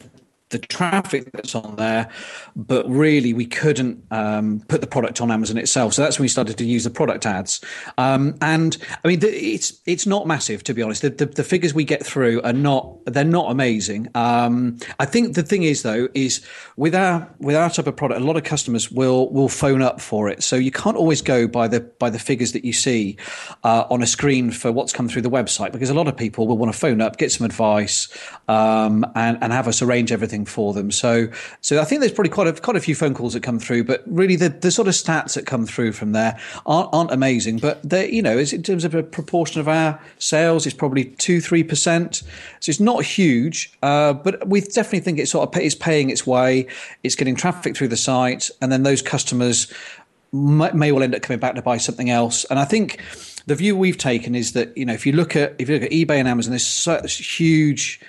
[0.53, 2.09] the traffic that's on there,
[2.55, 5.95] but really we couldn't um, put the product on Amazon itself.
[5.95, 7.61] So that's when we started to use the product ads.
[7.99, 11.03] Um, and I mean, the, it's it's not massive to be honest.
[11.03, 14.09] The, the, the, figures we get through are not they're not amazing.
[14.15, 16.45] Um, I think the thing is though is
[16.77, 20.01] with our with our type of product, a lot of customers will will phone up
[20.01, 20.43] for it.
[20.43, 23.17] So you can't always go by the by the figures that you see
[23.65, 26.47] uh, on a screen for what's come through the website because a lot of people
[26.47, 28.09] will want to phone up, get some advice,
[28.49, 30.91] um, and and have us arrange everything for them.
[30.91, 31.29] So,
[31.61, 33.85] so I think there's probably quite a quite a few phone calls that come through,
[33.85, 37.59] but really the, the sort of stats that come through from there aren't, aren't amazing.
[37.59, 41.41] But they, you know, in terms of a proportion of our sales, it's probably two
[41.41, 42.23] three percent.
[42.61, 46.27] So it's not huge, uh, but we definitely think it's sort of it's paying its
[46.27, 46.67] way.
[47.03, 49.73] It's getting traffic through the site, and then those customers
[50.33, 52.45] may, may well end up coming back to buy something else.
[52.45, 53.01] And I think
[53.47, 55.85] the view we've taken is that you know if you look at if you look
[55.85, 58.01] at eBay and Amazon, there's such huge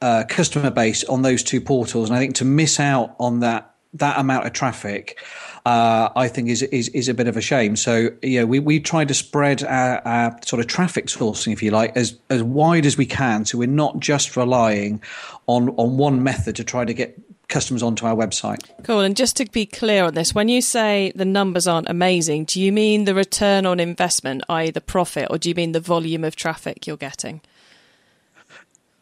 [0.00, 3.74] uh, customer base on those two portals, and I think to miss out on that
[3.94, 5.18] that amount of traffic,
[5.66, 7.76] uh, I think is, is is a bit of a shame.
[7.76, 11.70] So yeah, we we try to spread our, our, sort of traffic sourcing, if you
[11.70, 15.02] like, as as wide as we can, so we're not just relying
[15.46, 18.62] on on one method to try to get customers onto our website.
[18.84, 19.00] Cool.
[19.00, 22.60] And just to be clear on this, when you say the numbers aren't amazing, do
[22.60, 26.22] you mean the return on investment, i.e., the profit, or do you mean the volume
[26.22, 27.40] of traffic you're getting?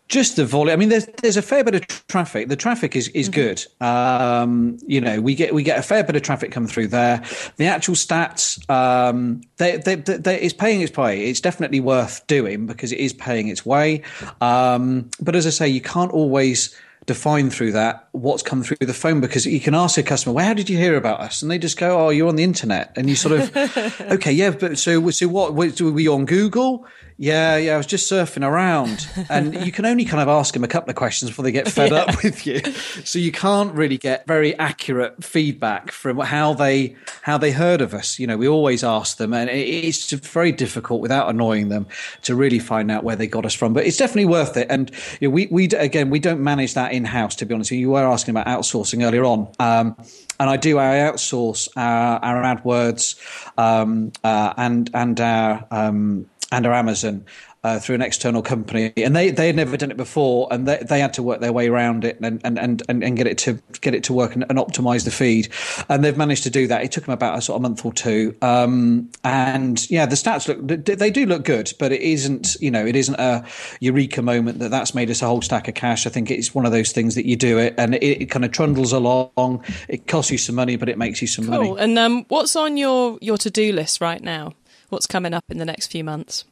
[0.08, 0.72] Just the volume.
[0.72, 2.48] I mean, there's there's a fair bit of traffic.
[2.48, 3.40] The traffic is is mm-hmm.
[3.40, 3.66] good.
[3.86, 7.22] Um, you know, we get we get a fair bit of traffic coming through there.
[7.56, 11.26] The actual stats, um, they, they, they, it's paying its way.
[11.26, 14.02] It's definitely worth doing because it is paying its way.
[14.40, 16.74] Um, but as I say, you can't always
[17.08, 20.44] define through that what's come through the phone because you can ask a customer, well,
[20.44, 21.40] how did you hear about us?
[21.40, 22.92] And they just go, oh, you're on the internet.
[22.96, 26.86] And you sort of, okay, yeah, but so, so what, were you on Google?
[27.20, 29.06] Yeah, yeah, I was just surfing around.
[29.30, 31.68] And you can only kind of ask them a couple of questions before they get
[31.68, 31.98] fed yeah.
[31.98, 32.60] up with you.
[33.04, 37.92] So you can't really get very accurate feedback from how they how they heard of
[37.92, 38.18] us.
[38.18, 41.86] You know, we always ask them and it's very difficult without annoying them
[42.22, 43.74] to really find out where they got us from.
[43.74, 44.68] But it's definitely worth it.
[44.70, 47.70] And you know, we we again, we don't manage that in-house to be honest.
[47.72, 49.48] You were asking about outsourcing earlier on.
[49.58, 49.96] Um,
[50.40, 50.78] and I do.
[50.78, 53.18] I outsource our, our AdWords
[53.58, 57.24] um, uh, and and our um, and our Amazon
[57.64, 60.78] uh, through an external company, and they they had never done it before, and they,
[60.88, 63.60] they had to work their way around it and and, and, and get it to
[63.80, 65.48] get it to work and, and optimize the feed,
[65.88, 66.82] and they've managed to do that.
[66.82, 70.46] It took them about a sort of month or two, um, and yeah, the stats
[70.46, 73.44] look they do look good, but it isn't you know it isn't a
[73.80, 76.06] eureka moment that that's made us a whole stack of cash.
[76.06, 78.44] I think it's one of those things that you do it and it, it kind
[78.44, 79.64] of trundles along.
[79.88, 81.74] It costs you some money, but it makes you some cool.
[81.74, 81.74] money.
[81.78, 84.54] And um, what's on your your to do list right now?
[84.88, 86.44] What's coming up in the next few months?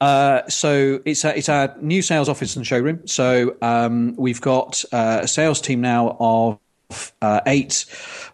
[0.00, 3.06] Uh, so it's a, it's our new sales office and showroom.
[3.06, 6.58] So um, we've got uh, a sales team now of
[7.20, 7.84] uh, eight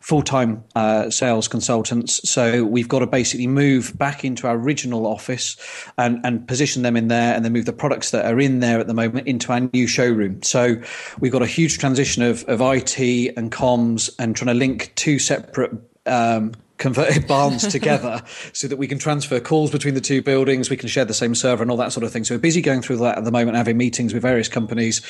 [0.01, 2.27] full-time uh, sales consultants.
[2.29, 5.57] So we've got to basically move back into our original office
[5.99, 8.81] and, and position them in there, and then move the products that are in there
[8.81, 10.43] at the moment into our new showroom.
[10.43, 10.81] So
[11.21, 12.99] we've got a huge transition of, of IT
[13.37, 15.73] and comms and trying to link two separate
[16.07, 20.77] um, converted barns together so that we can transfer calls between the two buildings, we
[20.77, 22.25] can share the same server and all that sort of thing.
[22.25, 25.01] So we're busy going through that at the moment, having meetings with various companies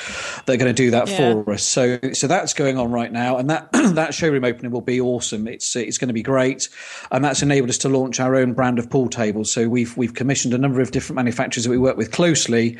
[0.47, 1.43] that are going to do that yeah.
[1.43, 1.63] for us.
[1.63, 5.47] So so that's going on right now, and that that showroom opening will be awesome.
[5.47, 6.69] It's it's going to be great,
[7.11, 9.51] and that's enabled us to launch our own brand of pool tables.
[9.51, 12.79] So we've we've commissioned a number of different manufacturers that we work with closely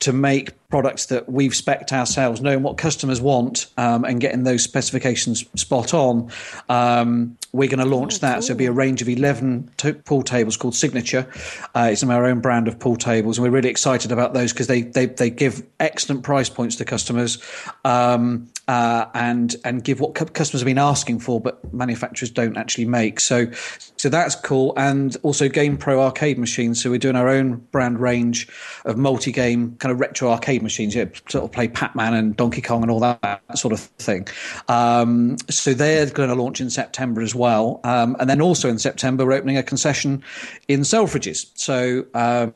[0.00, 4.62] to make products that we've spec ourselves, knowing what customers want um, and getting those
[4.62, 6.30] specifications spot on.
[6.68, 8.32] Um, we're going to launch oh, that.
[8.34, 8.42] Cool.
[8.42, 9.70] So it'll be a range of 11
[10.04, 11.26] pool tables called Signature.
[11.74, 14.66] Uh, it's our own brand of pool tables, and we're really excited about those because
[14.66, 17.38] they, they, they give excellent price points to customers.
[17.84, 22.86] Um, uh, and and give what customers have been asking for, but manufacturers don't actually
[22.86, 23.20] make.
[23.20, 24.72] So so that's cool.
[24.76, 26.82] And also Game Pro arcade machines.
[26.82, 28.48] So we're doing our own brand range
[28.86, 30.94] of multi game kind of retro arcade machines.
[30.94, 33.80] You know, sort of play Pac Man and Donkey Kong and all that, sort of
[33.80, 34.28] thing.
[34.68, 37.43] Um, so they're going to launch in September as well.
[37.84, 40.22] Um, and then also in September we're opening a concession
[40.68, 41.50] in Selfridges.
[41.54, 42.06] So.
[42.14, 42.54] Um,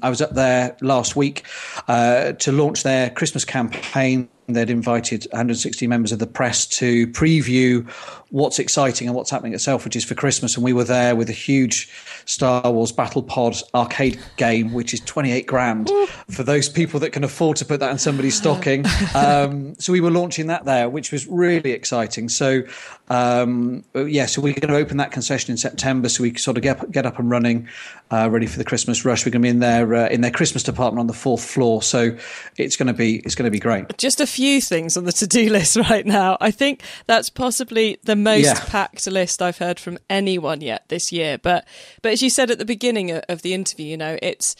[0.00, 1.42] I was up there last week
[1.88, 7.88] uh, to launch their Christmas campaign They'd invited 160 members of the press to preview
[8.30, 10.56] what's exciting and what's happening at Selfridges for Christmas.
[10.56, 11.88] And we were there with a huge
[12.24, 15.90] Star Wars Battle Pod arcade game, which is 28 grand
[16.30, 18.84] for those people that can afford to put that in somebody's stocking.
[19.14, 22.28] Um, so we were launching that there, which was really exciting.
[22.28, 22.62] So,
[23.08, 26.56] um, yeah, so we're going to open that concession in September so we can sort
[26.56, 27.68] of get, get up and running,
[28.10, 29.24] uh, ready for the Christmas rush.
[29.24, 31.82] We're going to be in their, uh, in their Christmas department on the fourth floor.
[31.82, 32.16] So
[32.56, 33.96] it's going to be, it's going to be great.
[33.96, 36.36] Just a few things on the to do list right now.
[36.40, 38.64] I think that's possibly the most yeah.
[38.66, 41.38] packed list I've heard from anyone yet this year.
[41.38, 41.66] But
[42.02, 44.54] but as you said at the beginning of the interview, you know, it's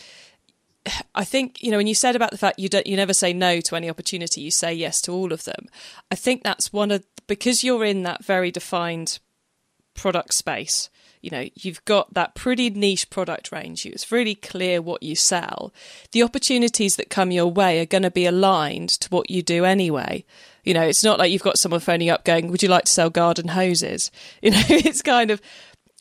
[1.14, 3.32] I think you know when you said about the fact you don't you never say
[3.34, 5.66] no to any opportunity, you say yes to all of them.
[6.10, 9.18] I think that's one of because you're in that very defined
[9.94, 10.88] product space
[11.26, 15.74] you know you've got that pretty niche product range it's really clear what you sell
[16.12, 19.64] the opportunities that come your way are going to be aligned to what you do
[19.64, 20.24] anyway
[20.62, 22.92] you know it's not like you've got someone phoning up going would you like to
[22.92, 24.12] sell garden hoses
[24.42, 25.42] you know it's kind of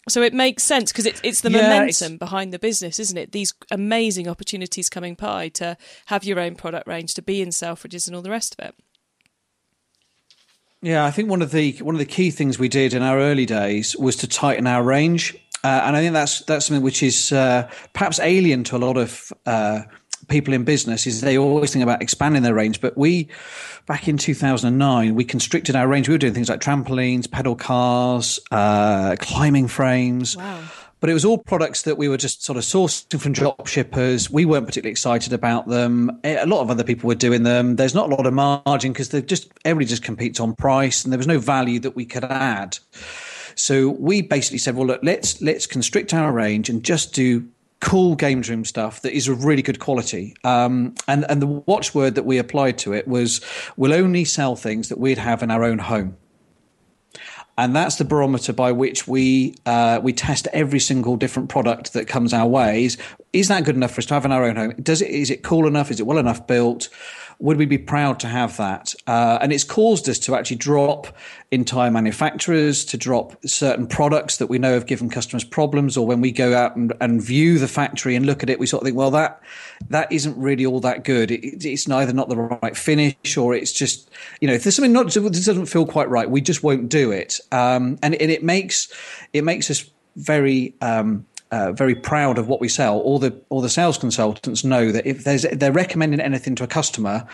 [0.08, 2.20] so it makes sense because it's it's the yeah, momentum it's...
[2.20, 3.32] behind the business, isn't it?
[3.32, 8.06] These amazing opportunities coming by to have your own product range, to be in Selfridges
[8.06, 8.76] and all the rest of it.
[10.82, 13.18] Yeah, I think one of the one of the key things we did in our
[13.18, 17.02] early days was to tighten our range, uh, and I think that's that's something which
[17.02, 19.82] is uh, perhaps alien to a lot of uh,
[20.28, 21.08] people in business.
[21.08, 23.30] Is they always think about expanding their range, but we
[23.88, 26.08] back in 2009 we constricted our range.
[26.08, 30.38] We were doing things like trampolines, pedal cars, uh, climbing frames.
[30.38, 30.62] Wow
[31.00, 34.30] but it was all products that we were just sort of sourcing from drop shippers.
[34.30, 36.20] We weren't particularly excited about them.
[36.24, 37.76] A lot of other people were doing them.
[37.76, 41.12] There's not a lot of margin because they just everybody just competes on price, and
[41.12, 42.78] there was no value that we could add.
[43.56, 47.48] So we basically said, well, look, let's let's constrict our range and just do
[47.82, 50.36] cool games room stuff that is of really good quality.
[50.44, 53.42] Um, and and the watchword that we applied to it was,
[53.78, 56.18] we'll only sell things that we'd have in our own home
[57.58, 62.08] and that's the barometer by which we uh, we test every single different product that
[62.08, 62.86] comes our way.
[62.86, 62.98] Is,
[63.32, 64.74] is that good enough for us to have in our own home?
[64.82, 65.90] Does it is it cool enough?
[65.90, 66.90] Is it well enough built?
[67.40, 68.94] Would we be proud to have that?
[69.08, 71.08] Uh, and it's caused us to actually drop
[71.52, 76.22] entire manufacturers, to drop certain products that we know have given customers problems, or when
[76.22, 78.86] we go out and, and view the factory and look at it, we sort of
[78.86, 79.42] think, well, that
[79.90, 81.32] that isn't really all that good.
[81.32, 84.94] It, it's neither not the right finish, or it's just, you know, if there's something
[84.94, 87.40] not that doesn't feel quite right, we just won't do it.
[87.52, 88.92] Um, and, and it makes
[89.34, 93.00] it makes us very um, uh, very proud of what we sell.
[93.00, 96.68] All the all the sales consultants know that if there's they're recommending anything to a
[96.68, 97.26] customer,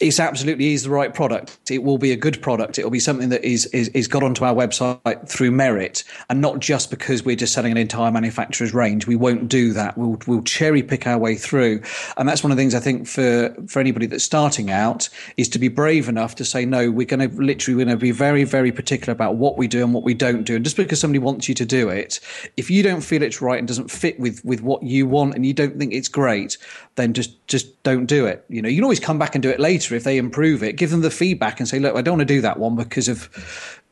[0.00, 1.58] it's absolutely is the right product.
[1.70, 2.78] It will be a good product.
[2.78, 6.40] It will be something that is, is is got onto our website through merit, and
[6.40, 9.06] not just because we're just selling an entire manufacturer's range.
[9.06, 9.98] We won't do that.
[9.98, 11.82] We'll we'll cherry pick our way through,
[12.16, 15.48] and that's one of the things I think for for anybody that's starting out is
[15.50, 16.90] to be brave enough to say no.
[16.90, 19.92] We're going to literally going to be very very particular about what we do and
[19.92, 20.56] what we don't do.
[20.56, 22.20] And just because somebody wants you to do it,
[22.56, 25.44] if you don't feel it's right and doesn't fit with with what you want, and
[25.44, 26.56] you don't think it's great,
[26.94, 28.44] then just just don't do it.
[28.48, 30.76] You know, you can always come back and do it later if they improve it.
[30.76, 33.08] Give them the feedback and say, look, I don't want to do that one because
[33.08, 33.28] of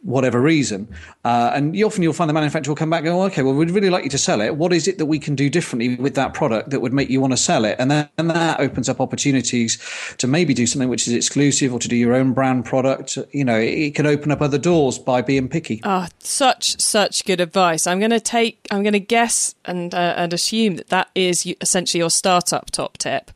[0.04, 0.86] whatever reason.
[1.24, 3.54] Uh, and you often you'll find the manufacturer will come back and go, okay, well,
[3.54, 4.56] we'd really like you to sell it.
[4.56, 7.20] What is it that we can do differently with that product that would make you
[7.20, 7.76] want to sell it?
[7.78, 9.82] And then and that opens up opportunities
[10.18, 13.18] to maybe do something which is exclusive or to do your own brand product.
[13.32, 15.80] You know, it, it can open up other doors by being picky.
[15.84, 17.86] Oh, such, such good advice.
[17.86, 21.46] I'm going to take, I'm going to guess and, uh, and assume that that is
[21.62, 23.30] essentially your startup top tip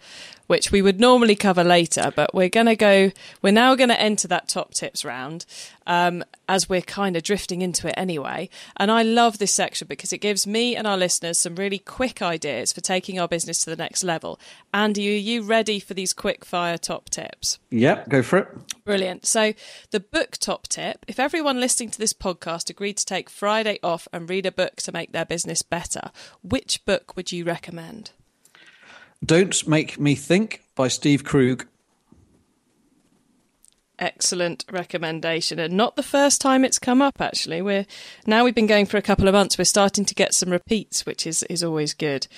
[0.49, 4.01] which we would normally cover later, but we're going to go, we're now going to
[4.01, 5.47] enter that top tips round
[5.87, 8.49] um, as we're kind of drifting into it anyway.
[8.77, 12.21] And I love this section because it gives me and our listeners some really quick
[12.21, 14.41] ideas for taking our business to the next level.
[14.75, 17.59] Andy, are you ready for these quick fire top tips?
[17.71, 18.49] Yep, go for it.
[18.85, 19.27] Brilliant.
[19.27, 19.53] So,
[19.91, 24.09] the book top tip if everyone listening to this podcast agreed to take Friday off
[24.13, 26.11] and read a book to make their business better,
[26.43, 28.13] which book would you recommend?
[29.25, 31.67] Don't Make Me Think by Steve Krug.
[34.01, 37.61] excellent recommendation and not the first time it's come up actually.
[37.61, 37.85] We're
[38.27, 41.05] now we've been going for a couple of months we're starting to get some repeats
[41.05, 42.29] which is is always good.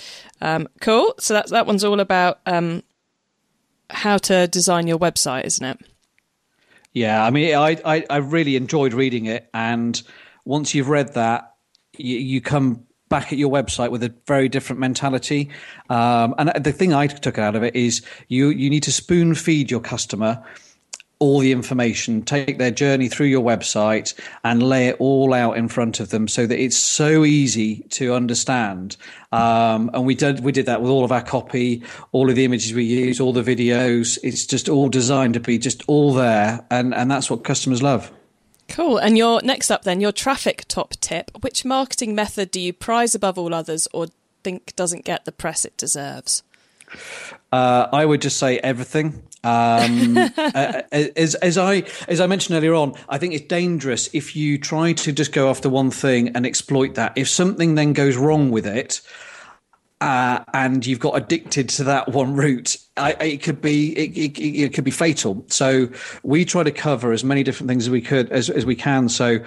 [0.41, 2.83] Um, cool so that that one's all about um,
[3.91, 5.79] how to design your website isn't it?
[6.95, 10.01] Yeah i mean I, I i really enjoyed reading it and
[10.47, 11.55] once you've read that
[11.97, 15.51] you, you come back at your website with a very different mentality.
[15.91, 19.35] Um, and the thing I took out of it is you you need to spoon
[19.35, 20.43] feed your customer
[21.21, 25.69] all the information, take their journey through your website and lay it all out in
[25.69, 28.97] front of them so that it's so easy to understand.
[29.31, 32.45] Um, and we did we did that with all of our copy, all of the
[32.47, 34.19] images we use, all the videos.
[34.23, 38.11] It's just all designed to be just all there, and and that's what customers love.
[38.71, 38.99] Cool.
[38.99, 41.31] And your next up, then, your traffic top tip.
[41.41, 44.07] Which marketing method do you prize above all others, or
[44.45, 46.43] think doesn't get the press it deserves?
[47.53, 49.23] Uh, I would just say everything.
[49.43, 54.37] Um, uh, as, as I as I mentioned earlier on, I think it's dangerous if
[54.37, 57.13] you try to just go after one thing and exploit that.
[57.17, 59.01] If something then goes wrong with it,
[60.01, 64.41] uh, and you've got addicted to that one route, I, it could be it, it,
[64.41, 65.45] it, could be fatal.
[65.49, 65.89] So
[66.23, 69.09] we try to cover as many different things as we could as, as we can.
[69.09, 69.41] So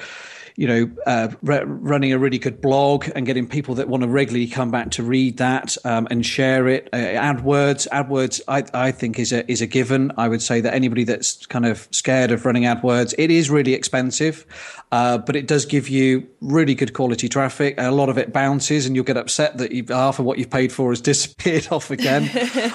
[0.55, 4.09] you know, uh, re- running a really good blog and getting people that want to
[4.09, 6.89] regularly come back to read that um, and share it.
[6.93, 10.11] Uh, AdWords, AdWords, I, I think is a is a given.
[10.17, 13.73] I would say that anybody that's kind of scared of running AdWords, it is really
[13.73, 14.45] expensive,
[14.91, 17.75] uh, but it does give you really good quality traffic.
[17.77, 20.71] A lot of it bounces, and you'll get upset that half of what you've paid
[20.71, 22.29] for has disappeared off again.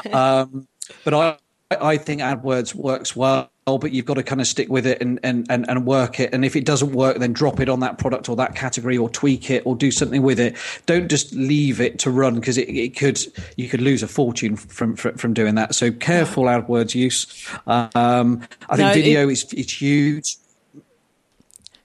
[0.12, 0.66] um,
[1.04, 1.36] but I
[1.70, 5.18] I think AdWords works well, but you've got to kind of stick with it and,
[5.22, 6.32] and, and, and work it.
[6.32, 9.10] And if it doesn't work, then drop it on that product or that category or
[9.10, 10.56] tweak it or do something with it.
[10.86, 13.20] Don't just leave it to run because it, it could,
[13.56, 15.74] you could lose a fortune from, from, from doing that.
[15.74, 17.26] So careful AdWords use.
[17.66, 20.36] Um, I think no, video it, is, it's huge.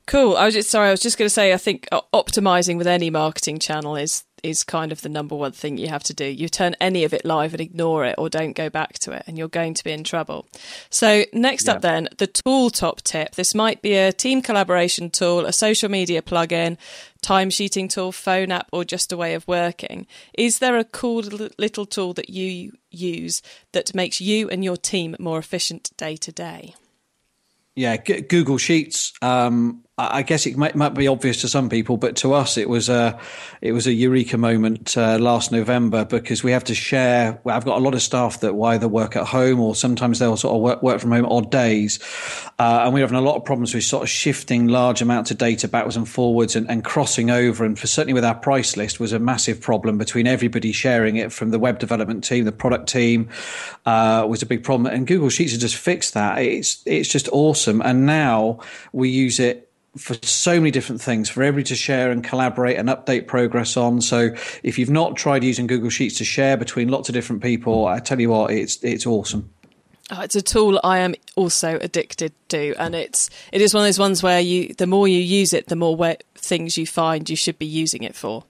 [0.05, 0.35] Cool.
[0.35, 0.89] I was just sorry.
[0.89, 1.53] I was just going to say.
[1.53, 5.77] I think optimizing with any marketing channel is is kind of the number one thing
[5.77, 6.25] you have to do.
[6.25, 9.23] You turn any of it live and ignore it, or don't go back to it,
[9.25, 10.45] and you're going to be in trouble.
[10.89, 11.73] So next yeah.
[11.73, 13.35] up, then the tool top tip.
[13.35, 16.77] This might be a team collaboration tool, a social media plugin,
[17.21, 20.05] timesheeting tool, phone app, or just a way of working.
[20.33, 21.21] Is there a cool
[21.57, 23.41] little tool that you use
[23.71, 26.75] that makes you and your team more efficient day to day?
[27.75, 29.13] Yeah, Google Sheets.
[29.21, 32.67] Um, I guess it might, might, be obvious to some people, but to us, it
[32.67, 33.19] was a
[33.61, 37.39] it was a eureka moment uh, last November because we have to share.
[37.45, 40.55] I've got a lot of staff that either work at home or sometimes they'll sort
[40.55, 41.99] of work, work from home odd days,
[42.57, 45.37] uh, and we're having a lot of problems with sort of shifting large amounts of
[45.37, 47.63] data backwards and forwards and, and crossing over.
[47.63, 51.31] And for, certainly with our price list was a massive problem between everybody sharing it
[51.31, 53.29] from the web development team, the product team
[53.85, 54.91] uh, was a big problem.
[54.91, 56.39] And Google Sheets has just fixed that.
[56.39, 58.59] It's it's just awesome, and now
[58.91, 62.89] we use it for so many different things for everybody to share and collaborate and
[62.89, 64.01] update progress on.
[64.01, 64.29] So
[64.63, 67.99] if you've not tried using Google Sheets to share between lots of different people, I
[67.99, 69.49] tell you what, it's it's awesome.
[70.11, 73.87] Oh, it's a tool I am also addicted to, and it's it is one of
[73.87, 77.35] those ones where you the more you use it, the more things you find you
[77.35, 78.43] should be using it for.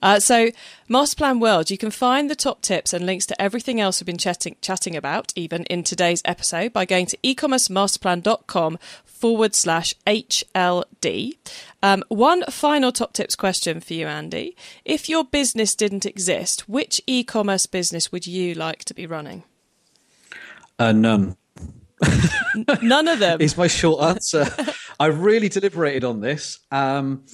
[0.00, 0.50] Uh, so,
[0.88, 4.16] Masterplan World, you can find the top tips and links to everything else we've been
[4.16, 8.78] chatting, chatting about, even in today's episode, by going to ecommercemasterplan.com
[9.18, 11.36] forward slash HLD.
[11.82, 14.56] Um, one final top tips question for you, Andy.
[14.84, 19.44] If your business didn't exist, which e commerce business would you like to be running?
[20.78, 21.36] Uh, none.
[22.82, 23.40] none of them.
[23.40, 24.46] is my short answer.
[25.00, 27.24] I really deliberated on this, um,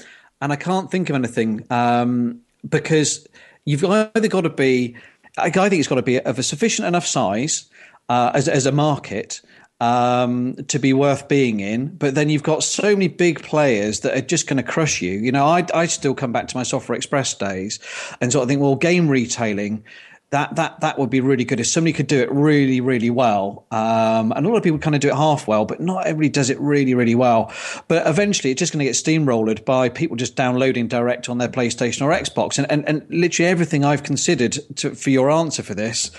[0.40, 3.26] and I can't think of anything um, because
[3.64, 4.96] you've either got to be.
[5.36, 7.68] I think it's got to be of a sufficient enough size
[8.08, 9.42] uh, as as a market
[9.80, 11.88] um, to be worth being in.
[11.96, 15.12] But then you've got so many big players that are just going to crush you.
[15.12, 17.78] You know, I, I still come back to my Software Express days
[18.20, 19.84] and sort of think, well, game retailing.
[20.30, 23.66] That, that that would be really good if somebody could do it really really well.
[23.70, 26.28] Um, and a lot of people kind of do it half well, but not everybody
[26.28, 27.52] does it really really well.
[27.86, 31.48] But eventually, it's just going to get steamrolled by people just downloading direct on their
[31.48, 32.58] PlayStation or Xbox.
[32.58, 36.10] And and, and literally everything I've considered to, for your answer for this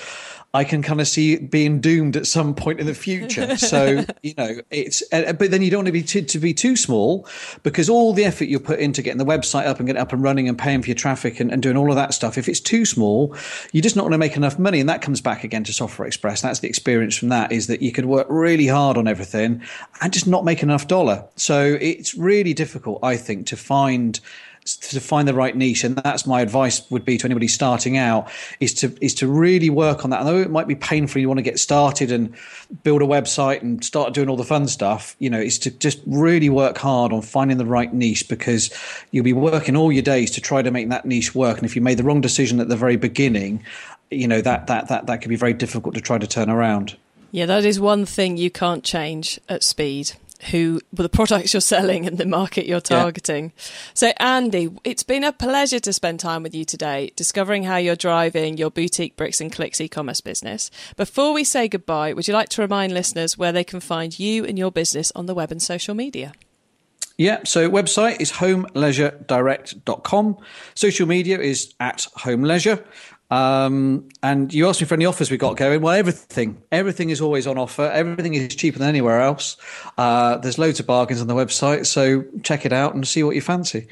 [0.55, 3.57] I can kind of see it being doomed at some point in the future.
[3.65, 6.53] So you know, it's uh, but then you don't want to be too, to be
[6.53, 7.27] too small
[7.63, 10.21] because all the effort you put into getting the website up and getting up and
[10.21, 12.37] running and paying for your traffic and, and doing all of that stuff.
[12.37, 13.35] If it's too small,
[13.71, 16.07] you're just not going to make enough money, and that comes back again to Software
[16.07, 16.41] Express.
[16.41, 19.61] That's the experience from that is that you could work really hard on everything
[20.01, 21.25] and just not make enough dollar.
[21.35, 24.19] So it's really difficult, I think, to find
[24.65, 28.31] to find the right niche, and that's my advice would be to anybody starting out
[28.59, 30.21] is to is to really work on that.
[30.21, 32.33] Although it might be painful, you want to get started and
[32.83, 35.15] build a website and start doing all the fun stuff.
[35.19, 38.73] You know, is to just really work hard on finding the right niche because
[39.11, 41.57] you'll be working all your days to try to make that niche work.
[41.57, 43.63] And if you made the wrong decision at the very beginning,
[44.09, 46.97] you know that that that that can be very difficult to try to turn around.
[47.31, 50.13] Yeah, that is one thing you can't change at speed
[50.51, 53.45] who the products you're selling and the market you're targeting.
[53.45, 53.63] Yeah.
[53.93, 57.95] So, Andy, it's been a pleasure to spend time with you today, discovering how you're
[57.95, 60.71] driving your boutique bricks and clicks e-commerce business.
[60.95, 64.45] Before we say goodbye, would you like to remind listeners where they can find you
[64.45, 66.33] and your business on the web and social media?
[67.17, 70.37] Yeah, so website is homeleisuredirect.com.
[70.73, 72.83] Social media is at homeleisure.
[73.31, 75.81] Um, and you asked me for any offers we got going.
[75.81, 77.83] Well, everything, everything is always on offer.
[77.83, 79.57] Everything is cheaper than anywhere else.
[79.97, 83.35] Uh, there's loads of bargains on the website, so check it out and see what
[83.35, 83.87] you fancy.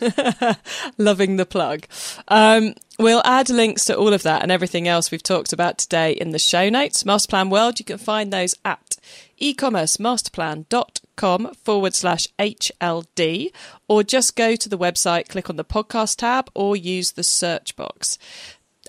[0.98, 1.86] Loving the plug.
[2.28, 6.12] Um, we'll add links to all of that and everything else we've talked about today
[6.12, 7.04] in the show notes.
[7.04, 8.96] Masterplan World, you can find those at
[9.40, 13.50] ecommercemasterplan.com forward slash HLD,
[13.88, 17.76] or just go to the website, click on the podcast tab, or use the search
[17.76, 18.18] box.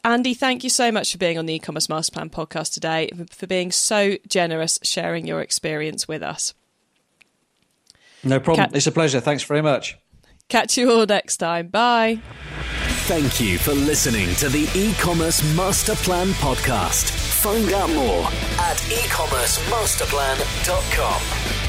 [0.04, 3.48] Andy, thank you so much for being on the e-commerce master plan podcast today, for
[3.48, 6.54] being so generous sharing your experience with us.
[8.24, 8.72] No problem.
[8.74, 9.20] it's a pleasure.
[9.20, 9.98] Thanks very much.
[10.50, 11.68] Catch you all next time.
[11.68, 12.20] Bye.
[13.08, 17.10] Thank you for listening to the e-commerce master plan podcast.
[17.42, 18.26] Find out more
[18.60, 21.67] at ecommercemasterplan.com.